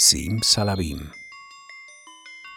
[0.00, 1.10] Sim Salabim,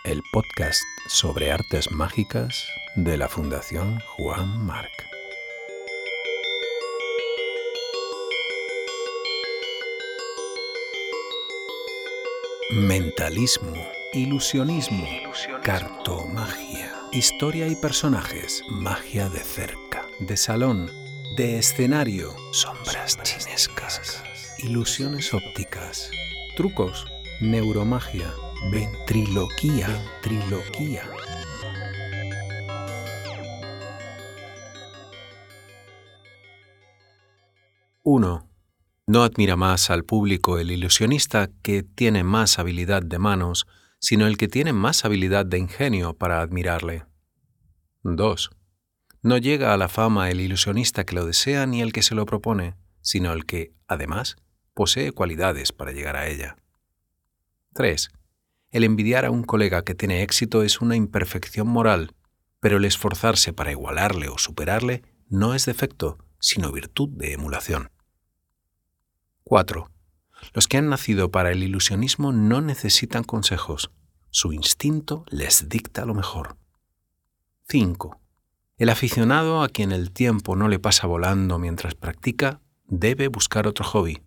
[0.05, 4.91] el podcast sobre artes mágicas de la Fundación Juan Marc.
[12.73, 13.73] Mentalismo,
[14.13, 15.07] ilusionismo,
[15.63, 20.91] cartomagia, historia y personajes, magia de cerca, de salón,
[21.35, 24.23] de escenario, sombras chinescas,
[24.59, 26.11] ilusiones ópticas,
[26.55, 27.10] trucos,
[27.41, 28.31] neuromagia,
[28.71, 29.87] ventriloquía,
[30.21, 31.09] ventriloquía.
[38.03, 38.47] Uno.
[39.07, 43.65] No admira más al público el ilusionista que tiene más habilidad de manos,
[43.99, 47.05] sino el que tiene más habilidad de ingenio para admirarle.
[48.03, 48.51] 2.
[49.23, 52.27] No llega a la fama el ilusionista que lo desea ni el que se lo
[52.27, 54.35] propone, sino el que, además,
[54.75, 56.60] posee cualidades para llegar a ella.
[57.73, 58.09] 3.
[58.71, 62.13] El envidiar a un colega que tiene éxito es una imperfección moral,
[62.59, 67.89] pero el esforzarse para igualarle o superarle no es defecto, sino virtud de emulación.
[69.43, 69.89] 4.
[70.53, 73.91] Los que han nacido para el ilusionismo no necesitan consejos.
[74.31, 76.57] Su instinto les dicta lo mejor.
[77.69, 78.19] 5.
[78.77, 83.85] El aficionado a quien el tiempo no le pasa volando mientras practica debe buscar otro
[83.85, 84.23] hobby.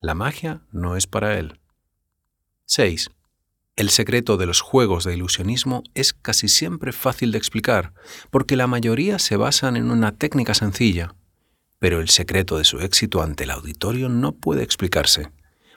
[0.00, 1.60] La magia no es para él.
[2.66, 3.10] 6.
[3.76, 7.92] El secreto de los juegos de ilusionismo es casi siempre fácil de explicar,
[8.30, 11.14] porque la mayoría se basan en una técnica sencilla,
[11.78, 15.30] pero el secreto de su éxito ante el auditorio no puede explicarse,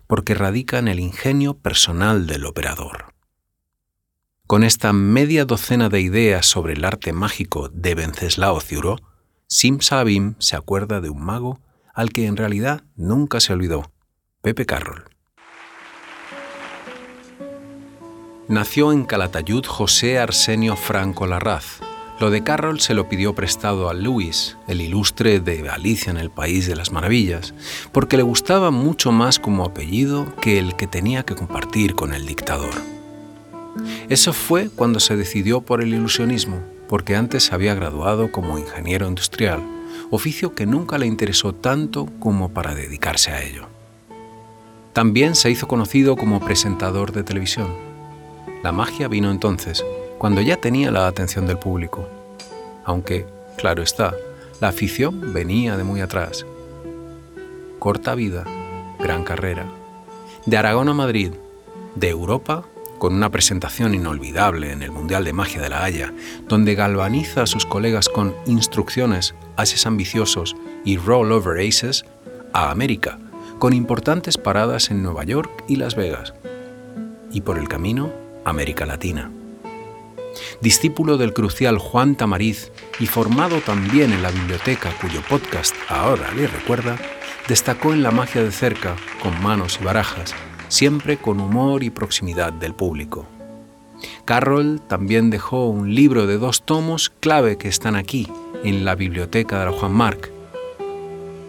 [0.06, 3.14] porque radica en el ingenio personal del operador.
[4.46, 8.98] Con esta media docena de ideas sobre el arte mágico de Venceslao Ciuró,
[9.48, 11.60] Sim Salabim se acuerda de un mago
[11.94, 13.92] al que en realidad nunca se olvidó,
[14.42, 15.17] Pepe Carroll.
[18.50, 21.82] Nació en Calatayud José Arsenio Franco Larraz.
[22.22, 26.30] Lo de Carroll se lo pidió prestado a Luis, el ilustre de Alicia en el
[26.30, 27.54] País de las Maravillas,
[27.92, 32.26] porque le gustaba mucho más como apellido que el que tenía que compartir con el
[32.26, 32.74] dictador.
[34.08, 39.60] Eso fue cuando se decidió por el ilusionismo, porque antes había graduado como ingeniero industrial,
[40.10, 43.68] oficio que nunca le interesó tanto como para dedicarse a ello.
[44.94, 47.87] También se hizo conocido como presentador de televisión
[48.64, 49.86] la magia vino entonces,
[50.18, 52.08] cuando ya tenía la atención del público.
[52.86, 53.26] Aunque,
[53.58, 54.16] claro está,
[54.60, 56.46] la afición venía de muy atrás.
[57.80, 58.44] Corta vida,
[59.00, 59.66] gran carrera.
[60.46, 61.32] De Aragón a Madrid,
[61.96, 62.66] de Europa,
[62.98, 66.14] con una presentación inolvidable en el Mundial de Magia de la Haya,
[66.48, 72.06] donde galvaniza a sus colegas con instrucciones, ases ambiciosos y roll-over aces,
[72.54, 73.20] a América,
[73.60, 76.34] con importantes paradas en Nueva York y Las Vegas.
[77.32, 78.12] Y por el camino,
[78.50, 79.32] América Latina.
[80.62, 86.48] Discípulo del crucial Juan Tamariz y formado también en la biblioteca cuyo podcast ahora le
[86.48, 86.98] recuerda,
[87.48, 90.34] destacó en la magia de cerca, con manos y barajas,
[90.68, 93.26] siempre con humor y proximidad del público.
[94.26, 98.28] Carroll también dejó un libro de dos tomos clave que están aquí,
[98.64, 100.32] en la biblioteca de la Juan Marc.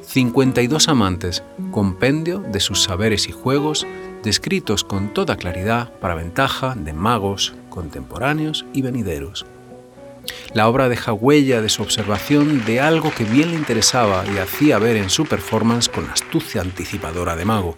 [0.02, 3.86] 52 amantes, compendio de sus saberes y juegos
[4.22, 9.46] descritos con toda claridad para ventaja de magos contemporáneos y venideros.
[10.54, 14.78] La obra deja huella de su observación de algo que bien le interesaba y hacía
[14.78, 17.76] ver en su performance con astucia anticipadora de mago,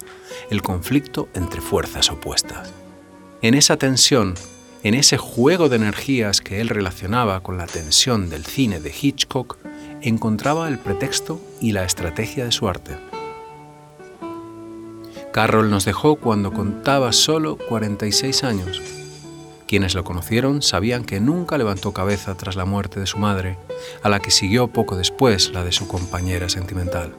[0.51, 2.73] el conflicto entre fuerzas opuestas.
[3.43, 4.35] En esa tensión,
[4.83, 9.59] en ese juego de energías que él relacionaba con la tensión del cine de Hitchcock,
[10.03, 13.10] encontraba el pretexto y la estrategia de su arte.
[15.33, 18.83] Carroll nos dejó cuando contaba solo 46 años.
[19.69, 23.57] Quienes lo conocieron sabían que nunca levantó cabeza tras la muerte de su madre,
[24.03, 27.15] a la que siguió poco después la de su compañera sentimental.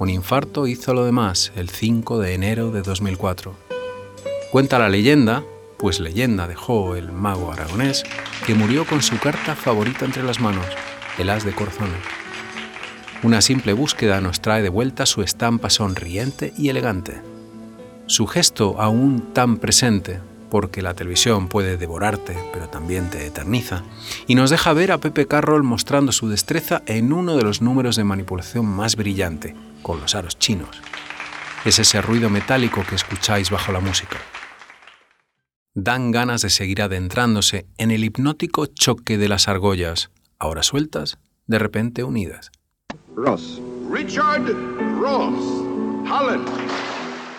[0.00, 3.54] Un infarto hizo lo demás el 5 de enero de 2004.
[4.50, 5.44] Cuenta la leyenda,
[5.78, 8.02] pues leyenda dejó el mago aragonés,
[8.44, 10.66] que murió con su carta favorita entre las manos,
[11.16, 12.23] el as de corazones.
[13.24, 17.22] Una simple búsqueda nos trae de vuelta su estampa sonriente y elegante.
[18.04, 23.82] Su gesto aún tan presente, porque la televisión puede devorarte, pero también te eterniza,
[24.26, 27.96] y nos deja ver a Pepe Carroll mostrando su destreza en uno de los números
[27.96, 30.82] de manipulación más brillante, con los aros chinos.
[31.64, 34.18] Es ese ruido metálico que escucháis bajo la música.
[35.72, 41.16] Dan ganas de seguir adentrándose en el hipnótico choque de las argollas, ahora sueltas,
[41.46, 42.50] de repente unidas.
[43.16, 43.60] Ross.
[43.90, 44.46] Richard
[45.00, 45.64] Ross.
[46.10, 46.48] Holland.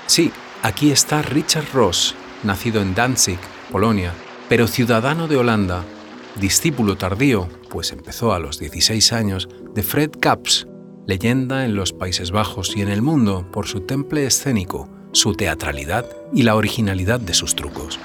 [0.07, 0.31] Sí,
[0.65, 3.37] Aquí está Richard Ross, nacido en Danzig,
[3.71, 4.13] Polonia,
[4.49, 5.83] pero ciudadano de Holanda,
[6.41, 10.65] discípulo tardío, pues empezó a los 16 años, de Fred Kaps,
[11.05, 16.09] leyenda en los Países Bajos y en el mundo por su temple escénico, su teatralidad
[16.33, 17.99] y la originalidad de sus trucos.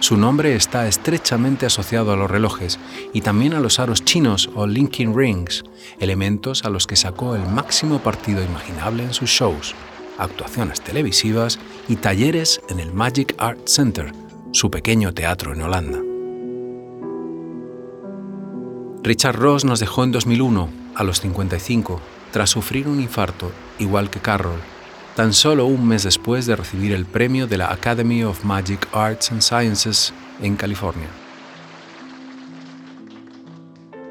[0.00, 2.78] Su nombre está estrechamente asociado a los relojes
[3.12, 5.64] y también a los aros chinos o linking rings,
[5.98, 9.74] elementos a los que sacó el máximo partido imaginable en sus shows,
[10.18, 11.58] actuaciones televisivas
[11.88, 14.12] y talleres en el Magic Art Center,
[14.52, 15.98] su pequeño teatro en Holanda.
[19.02, 22.00] Richard Ross nos dejó en 2001, a los 55,
[22.30, 24.60] tras sufrir un infarto, igual que Carroll,
[25.14, 29.30] tan solo un mes después de recibir el premio de la Academy of Magic Arts
[29.32, 31.08] and Sciences en California.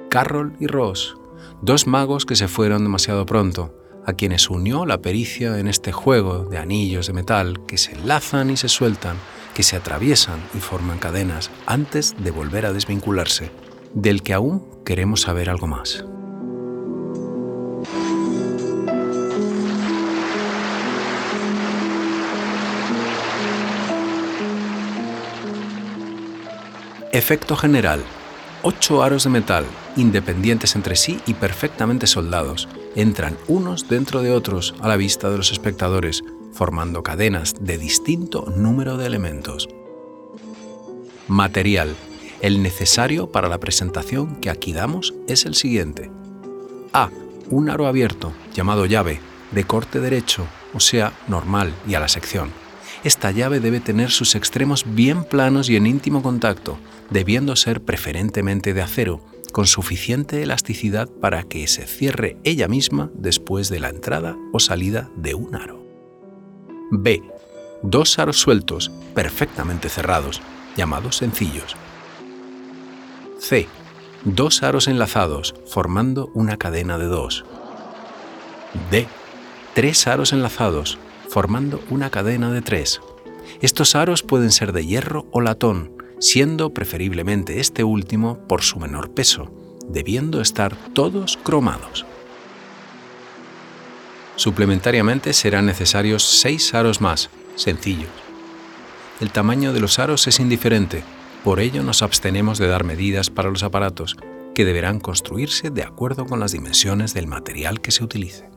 [0.09, 1.15] Carroll y Ross,
[1.61, 3.73] dos magos que se fueron demasiado pronto,
[4.05, 8.49] a quienes unió la pericia en este juego de anillos de metal que se enlazan
[8.49, 9.17] y se sueltan,
[9.53, 13.51] que se atraviesan y forman cadenas antes de volver a desvincularse,
[13.93, 16.05] del que aún queremos saber algo más.
[27.13, 28.01] Efecto general.
[28.63, 29.65] Ocho aros de metal,
[29.97, 35.35] independientes entre sí y perfectamente soldados, entran unos dentro de otros a la vista de
[35.35, 36.23] los espectadores,
[36.53, 39.67] formando cadenas de distinto número de elementos.
[41.27, 41.97] Material.
[42.39, 46.09] El necesario para la presentación que aquí damos es el siguiente.
[46.93, 47.09] A.
[47.49, 49.19] Un aro abierto, llamado llave,
[49.51, 52.51] de corte derecho, o sea, normal y a la sección.
[53.03, 56.77] Esta llave debe tener sus extremos bien planos y en íntimo contacto,
[57.09, 59.21] debiendo ser preferentemente de acero,
[59.51, 65.09] con suficiente elasticidad para que se cierre ella misma después de la entrada o salida
[65.15, 65.83] de un aro.
[66.91, 67.23] B.
[67.81, 70.41] Dos aros sueltos, perfectamente cerrados,
[70.77, 71.75] llamados sencillos.
[73.39, 73.67] C.
[74.23, 77.43] Dos aros enlazados, formando una cadena de dos.
[78.91, 79.07] D.
[79.73, 80.99] Tres aros enlazados,
[81.31, 82.99] formando una cadena de tres.
[83.61, 89.11] Estos aros pueden ser de hierro o latón, siendo preferiblemente este último por su menor
[89.11, 89.49] peso,
[89.87, 92.05] debiendo estar todos cromados.
[94.35, 98.09] Suplementariamente serán necesarios seis aros más, sencillos.
[99.21, 101.01] El tamaño de los aros es indiferente,
[101.45, 104.17] por ello nos abstenemos de dar medidas para los aparatos,
[104.53, 108.50] que deberán construirse de acuerdo con las dimensiones del material que se utilice.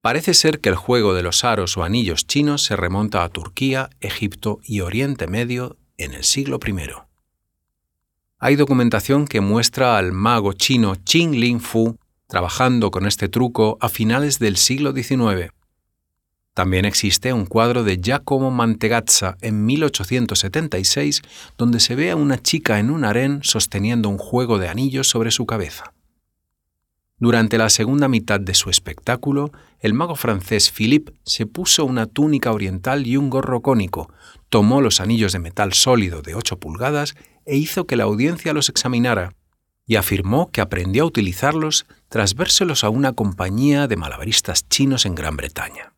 [0.00, 3.90] Parece ser que el juego de los aros o anillos chinos se remonta a Turquía,
[4.00, 6.74] Egipto y Oriente Medio en el siglo I.
[8.38, 13.90] Hay documentación que muestra al mago chino Qin Ling Fu trabajando con este truco a
[13.90, 15.52] finales del siglo XIX.
[16.54, 21.20] También existe un cuadro de Giacomo Mantegazza en 1876
[21.58, 25.30] donde se ve a una chica en un harén sosteniendo un juego de anillos sobre
[25.30, 25.92] su cabeza.
[27.20, 32.50] Durante la segunda mitad de su espectáculo, el mago francés Philippe se puso una túnica
[32.50, 34.10] oriental y un gorro cónico,
[34.48, 37.14] tomó los anillos de metal sólido de 8 pulgadas
[37.44, 39.34] e hizo que la audiencia los examinara,
[39.86, 45.14] y afirmó que aprendió a utilizarlos tras vérselos a una compañía de malabaristas chinos en
[45.14, 45.92] Gran Bretaña.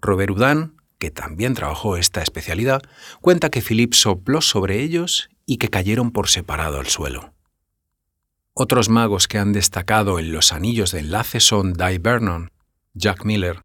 [0.00, 2.82] Robert Houdin, que también trabajó esta especialidad,
[3.20, 7.32] cuenta que Philippe sopló sobre ellos y que cayeron por separado al suelo.
[8.60, 12.50] Otros magos que han destacado en los anillos de enlace son Di Vernon,
[12.92, 13.62] Jack Miller,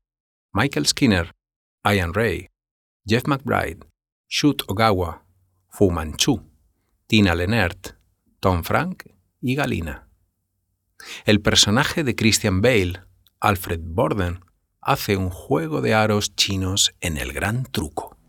[0.53, 1.31] Michael Skinner,
[1.83, 2.49] Ian Ray,
[3.03, 3.79] Jeff McBride,
[4.29, 5.25] Shut Ogawa,
[5.67, 6.47] Fu Manchu,
[7.07, 7.95] Tina Lenert,
[8.39, 9.05] Tom Frank
[9.41, 10.09] y Galina.
[11.25, 13.01] El personaje de Christian Bale,
[13.39, 14.45] Alfred Borden,
[14.79, 18.19] hace un juego de aros chinos en el gran truco.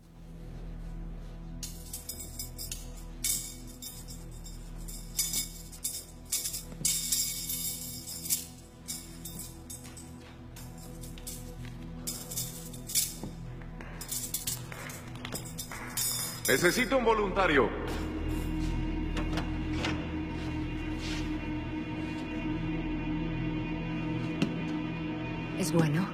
[16.47, 17.67] Necesito un voluntario.
[25.57, 26.07] ¿Es bueno?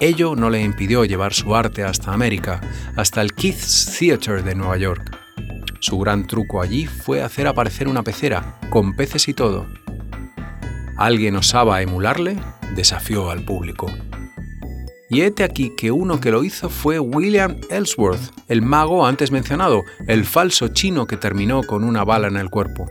[0.00, 2.60] Ello no le impidió llevar su arte hasta América,
[2.96, 5.18] hasta el Keith's Theatre de Nueva York.
[5.80, 9.66] Su gran truco allí fue hacer aparecer una pecera, con peces y todo.
[10.96, 12.38] ¿Alguien osaba emularle?
[12.74, 13.86] desafió al público.
[15.08, 19.84] Y hete aquí que uno que lo hizo fue William Ellsworth, el mago antes mencionado,
[20.08, 22.90] el falso chino que terminó con una bala en el cuerpo.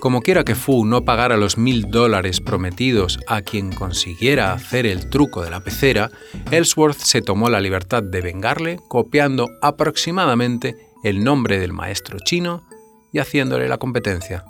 [0.00, 5.10] Como quiera que Fu no pagara los mil dólares prometidos a quien consiguiera hacer el
[5.10, 6.10] truco de la pecera,
[6.50, 12.66] Ellsworth se tomó la libertad de vengarle copiando aproximadamente el nombre del maestro chino
[13.12, 14.46] y haciéndole la competencia.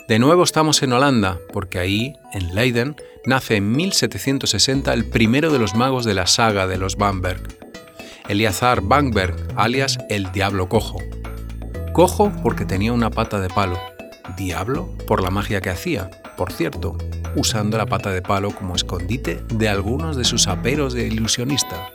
[0.08, 5.58] De nuevo estamos en Holanda, porque ahí, en Leiden, nace en 1760 el primero de
[5.58, 7.42] los magos de la saga de los Bamberg,
[8.28, 10.98] Eliazar Bamberg, alias el Diablo Cojo.
[11.92, 13.78] Cojo porque tenía una pata de palo,
[14.36, 16.96] Diablo por la magia que hacía, por cierto,
[17.36, 21.92] usando la pata de palo como escondite de algunos de sus aperos de ilusionista.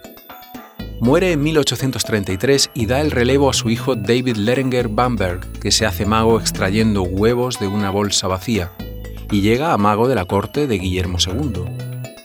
[1.03, 5.85] Muere en 1833 y da el relevo a su hijo David Leringer Bamberg, que se
[5.85, 8.71] hace mago extrayendo huevos de una bolsa vacía,
[9.29, 11.65] y llega a mago de la corte de Guillermo II.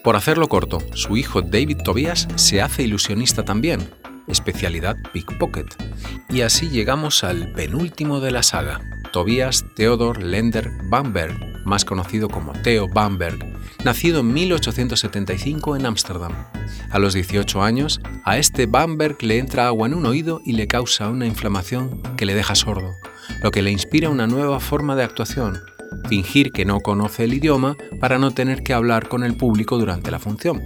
[0.04, 3.90] Por hacerlo corto, su hijo David Tobias se hace ilusionista también,
[4.28, 5.74] especialidad pickpocket,
[6.28, 8.80] y así llegamos al penúltimo de la saga,
[9.12, 13.38] Tobias Theodor Lender Bamberg, más conocido como Theo Bamberg,
[13.84, 16.32] nacido en 1875 en Ámsterdam.
[16.90, 20.66] A los 18 años, a este Bamberg le entra agua en un oído y le
[20.66, 22.94] causa una inflamación que le deja sordo,
[23.42, 25.60] lo que le inspira una nueva forma de actuación,
[26.08, 30.10] fingir que no conoce el idioma para no tener que hablar con el público durante
[30.10, 30.62] la función.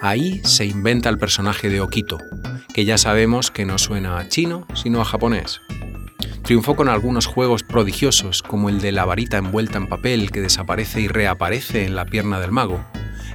[0.00, 2.18] Ahí se inventa el personaje de Okito,
[2.72, 5.60] que ya sabemos que no suena a chino, sino a japonés.
[6.42, 11.00] Triunfó con algunos juegos prodigiosos, como el de la varita envuelta en papel que desaparece
[11.00, 12.84] y reaparece en la pierna del mago,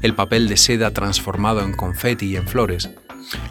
[0.02, 2.90] el papel de seda transformado en confeti y en flores,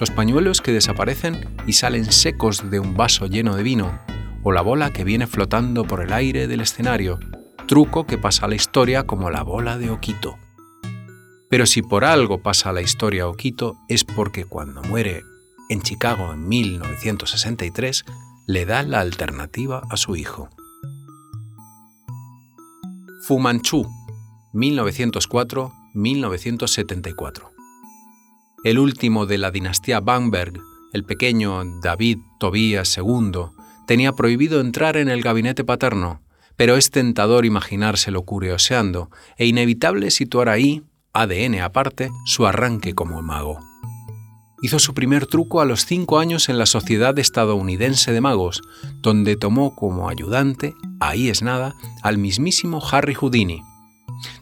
[0.01, 4.01] los pañuelos que desaparecen y salen secos de un vaso lleno de vino,
[4.43, 7.19] o la bola que viene flotando por el aire del escenario,
[7.67, 10.37] truco que pasa a la historia como la bola de Okito.
[11.49, 15.23] Pero si por algo pasa a la historia Okito es porque cuando muere
[15.69, 18.05] en Chicago en 1963,
[18.47, 20.51] le da la alternativa a su hijo.
[23.23, 23.87] Fu Manchu,
[24.53, 27.51] 1904-1974.
[28.65, 30.61] El último de la dinastía Bamberg,
[30.93, 33.47] el pequeño David Tobías II,
[33.87, 36.23] tenía prohibido entrar en el gabinete paterno,
[36.57, 40.83] pero es tentador imaginárselo curioseando e inevitable situar ahí,
[41.13, 43.61] ADN aparte, su arranque como mago
[44.63, 48.63] hizo su primer truco a los cinco años en la Sociedad Estadounidense de Magos,
[49.01, 53.61] donde tomó como ayudante, ahí es nada, al mismísimo Harry Houdini.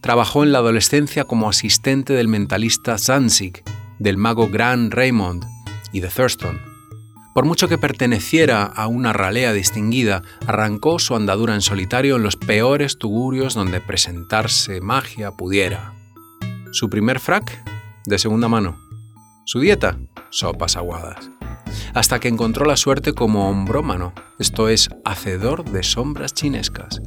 [0.03, 3.65] Trabajó en la adolescencia como asistente del mentalista Zanzig,
[3.99, 5.45] del mago Gran Raymond
[5.91, 6.61] y de Thurston.
[7.35, 12.37] Por mucho que perteneciera a una ralea distinguida, arrancó su andadura en solitario en los
[12.37, 15.95] peores tugurios donde presentarse magia pudiera.
[16.73, 17.65] Su primer frac,
[18.05, 18.90] de segunda mano.
[19.51, 19.99] Su dieta,
[20.31, 21.29] sopas aguadas.
[21.93, 27.03] Hasta que encontró la suerte como hombrómano, esto es, hacedor de sombras chinescas.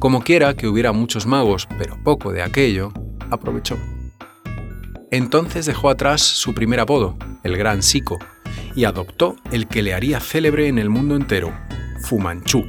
[0.00, 2.92] Como quiera que hubiera muchos magos, pero poco de aquello,
[3.30, 3.78] aprovechó.
[5.12, 8.18] Entonces dejó atrás su primer apodo, el Gran Sico,
[8.74, 11.52] y adoptó el que le haría célebre en el mundo entero,
[12.00, 12.66] Fu Manchu.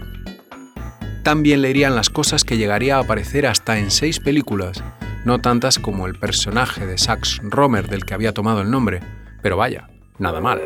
[1.23, 4.83] También le irían las cosas que llegaría a aparecer hasta en seis películas,
[5.25, 9.01] no tantas como el personaje de Sax Romer del que había tomado el nombre,
[9.41, 9.89] pero vaya,
[10.19, 10.61] nada mal.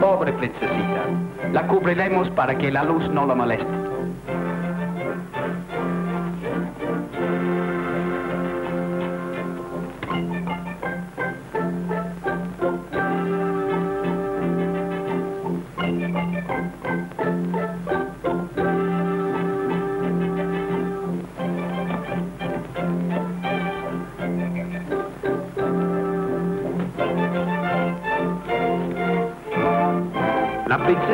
[0.00, 1.04] Pobre princesita.
[1.52, 3.66] La cubriremos para que la luz no la moleste.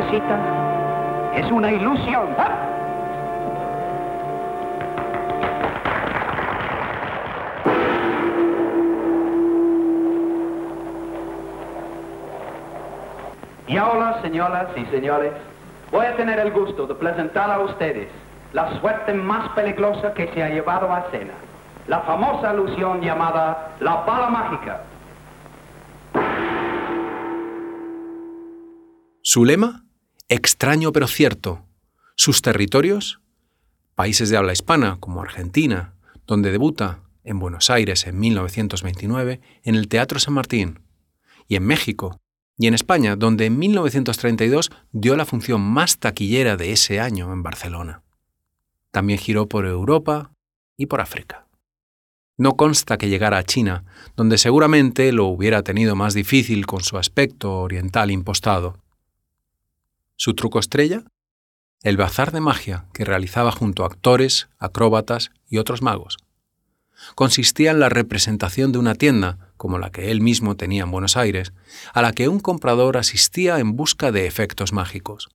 [0.07, 2.27] Princesita es una ilusión.
[2.37, 2.63] ¡Ah!
[13.67, 15.33] Y ahora, señoras y señores,
[15.91, 18.07] voy a tener el gusto de presentar a ustedes
[18.53, 21.33] la suerte más peligrosa que se ha llevado a escena.
[21.87, 24.81] La famosa ilusión llamada la bala mágica.
[29.21, 29.86] Su lema,
[30.29, 31.65] extraño pero cierto.
[32.15, 33.19] Sus territorios,
[33.95, 35.93] países de habla hispana como Argentina,
[36.25, 40.79] donde debuta en Buenos Aires en 1929 en el Teatro San Martín,
[41.47, 42.19] y en México,
[42.57, 47.43] y en España, donde en 1932 dio la función más taquillera de ese año en
[47.43, 48.01] Barcelona.
[48.91, 50.31] También giró por Europa
[50.75, 51.47] y por África.
[52.37, 53.83] No consta que llegara a China,
[54.15, 58.77] donde seguramente lo hubiera tenido más difícil con su aspecto oriental impostado.
[60.17, 61.03] Su truco estrella,
[61.83, 66.17] el bazar de magia que realizaba junto a actores, acróbatas y otros magos.
[67.13, 71.17] Consistía en la representación de una tienda, como la que él mismo tenía en Buenos
[71.17, 71.53] Aires,
[71.93, 75.29] a la que un comprador asistía en busca de efectos mágicos.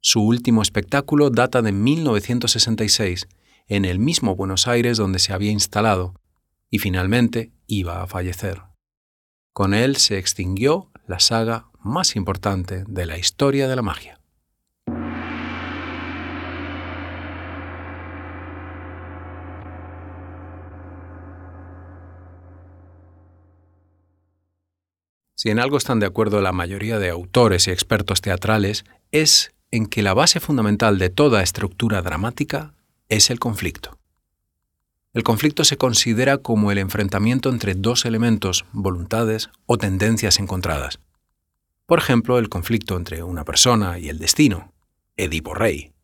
[0.00, 3.28] Su último espectáculo data de 1966,
[3.66, 6.14] en el mismo Buenos Aires donde se había instalado,
[6.70, 8.62] y finalmente iba a fallecer.
[9.52, 14.18] Con él se extinguió la saga más importante de la historia de la magia.
[25.34, 29.86] Si en algo están de acuerdo la mayoría de autores y expertos teatrales, es en
[29.86, 32.74] que la base fundamental de toda estructura dramática
[33.08, 33.98] es el conflicto.
[35.14, 40.98] El conflicto se considera como el enfrentamiento entre dos elementos, voluntades o tendencias encontradas.
[41.88, 44.74] Por ejemplo, el conflicto entre una persona y el destino,
[45.16, 45.94] Edipo Rey.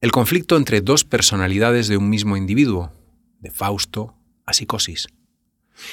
[0.00, 2.90] El conflicto entre dos personalidades de un mismo individuo,
[3.38, 5.06] de Fausto a Psicosis.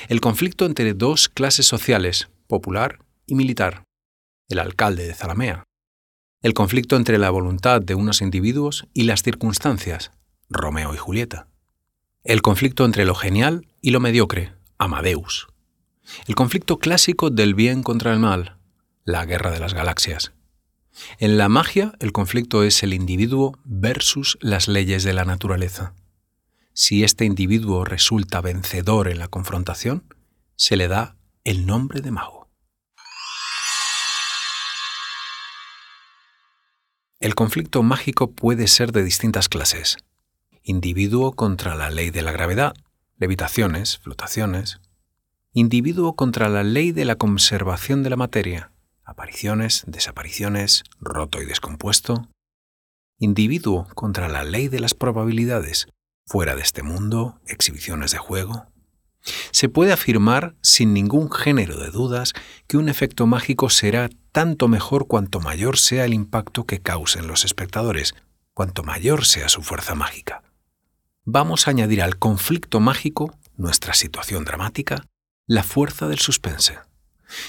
[0.10, 3.84] El conflicto entre dos clases sociales, popular y militar,
[4.50, 5.64] el alcalde de Zalamea.
[6.42, 10.10] El conflicto entre la voluntad de unos individuos y las circunstancias,
[10.50, 11.50] Romeo y Julieta.
[12.24, 15.46] El conflicto entre lo genial y lo mediocre, Amadeus.
[16.28, 18.58] El conflicto clásico del bien contra el mal,
[19.06, 20.34] la guerra de las galaxias.
[21.20, 25.94] En la magia, el conflicto es el individuo versus las leyes de la naturaleza.
[26.74, 30.04] Si este individuo resulta vencedor en la confrontación,
[30.56, 32.50] se le da el nombre de mago.
[37.20, 39.98] El conflicto mágico puede ser de distintas clases.
[40.63, 42.74] Individuo contra la ley de la gravedad,
[43.18, 44.80] levitaciones, flotaciones.
[45.54, 48.72] Individuo contra la ley de la conservación de la materia,
[49.06, 52.28] apariciones, desapariciones, roto y descompuesto.
[53.18, 55.88] Individuo contra la ley de las probabilidades,
[56.26, 58.65] fuera de este mundo, exhibiciones de juego.
[59.52, 62.34] Se puede afirmar sin ningún género de dudas
[62.68, 67.46] que un efecto mágico será tanto mejor cuanto mayor sea el impacto que causen los
[67.46, 68.15] espectadores,
[68.54, 70.44] cuanto mayor sea su fuerza mágica.
[71.24, 75.08] Vamos a añadir al conflicto mágico, nuestra situación dramática,
[75.48, 76.78] la fuerza del suspense.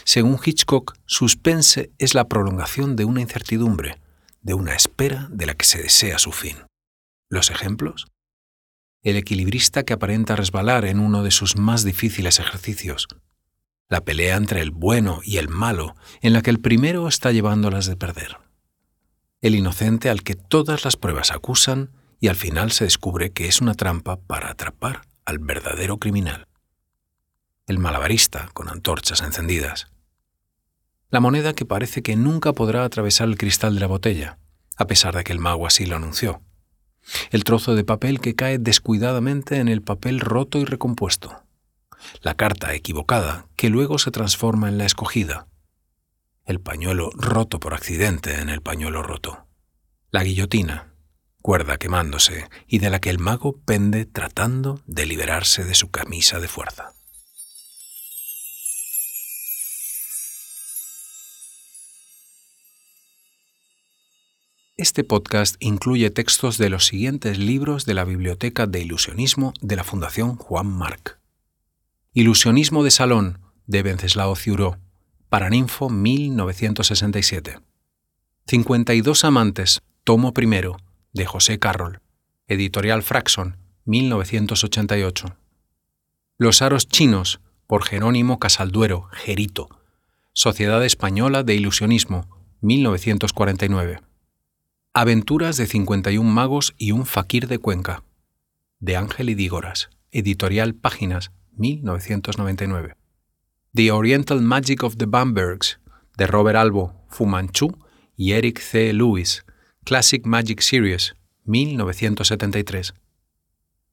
[0.04, 4.00] Según Hitchcock, suspense es la prolongación de una incertidumbre,
[4.40, 6.56] de una espera de la que se desea su fin.
[7.28, 8.06] ¿Los ejemplos?
[9.02, 13.08] El equilibrista que aparenta resbalar en uno de sus más difíciles ejercicios.
[13.88, 17.86] La pelea entre el bueno y el malo, en la que el primero está llevándolas
[17.86, 18.38] de perder.
[19.40, 23.60] El inocente al que todas las pruebas acusan y al final se descubre que es
[23.60, 26.45] una trampa para atrapar al verdadero criminal
[27.66, 29.88] el malabarista con antorchas encendidas.
[31.10, 34.38] La moneda que parece que nunca podrá atravesar el cristal de la botella,
[34.76, 36.42] a pesar de que el mago así lo anunció.
[37.30, 41.42] El trozo de papel que cae descuidadamente en el papel roto y recompuesto.
[42.20, 45.48] La carta equivocada que luego se transforma en la escogida.
[46.44, 49.46] El pañuelo roto por accidente en el pañuelo roto.
[50.10, 50.92] La guillotina,
[51.42, 56.38] cuerda quemándose y de la que el mago pende tratando de liberarse de su camisa
[56.38, 56.95] de fuerza.
[64.78, 69.84] Este podcast incluye textos de los siguientes libros de la Biblioteca de Ilusionismo de la
[69.84, 71.18] Fundación Juan Marc.
[72.12, 74.76] Ilusionismo de Salón, de Venceslao Ciuró,
[75.30, 77.58] Paraninfo 1967.
[78.46, 80.76] 52 Amantes, tomo primero,
[81.14, 82.00] de José Carroll,
[82.46, 85.38] Editorial Fraxon, 1988.
[86.36, 89.70] Los Aros Chinos, por Jerónimo Casalduero, Gerito,
[90.34, 92.28] Sociedad Española de Ilusionismo,
[92.60, 94.02] 1949.
[94.98, 98.02] Aventuras de 51 magos y un faquir de Cuenca,
[98.80, 102.96] de Ángel y Dígoras, editorial Páginas, 1999.
[103.74, 105.80] The Oriental Magic of the Bambergs,
[106.16, 107.76] de Robert Albo, Fu Manchu
[108.16, 108.94] y Eric C.
[108.94, 109.44] Lewis,
[109.84, 112.94] Classic Magic Series, 1973.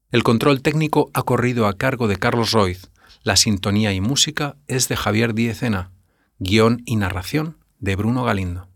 [0.10, 2.92] El control técnico ha corrido a cargo de Carlos Roiz,
[3.24, 5.92] la sintonía y música es de Javier Diezena,
[6.40, 8.73] guion y narración de Bruno Galindo.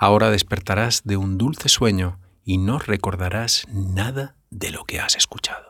[0.00, 5.67] Ahora despertarás de un dulce sueño y no recordarás nada de lo que has escuchado.